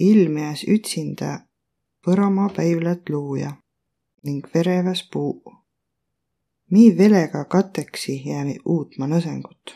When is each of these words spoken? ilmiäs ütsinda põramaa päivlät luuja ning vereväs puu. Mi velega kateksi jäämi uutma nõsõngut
ilmiäs 0.00 0.64
ütsinda 0.68 1.38
põramaa 2.06 2.48
päivlät 2.56 3.08
luuja 3.08 3.52
ning 4.24 4.46
vereväs 4.54 5.08
puu. 5.12 5.42
Mi 6.70 6.98
velega 6.98 7.44
kateksi 7.44 8.22
jäämi 8.28 8.56
uutma 8.64 9.06
nõsõngut 9.06 9.74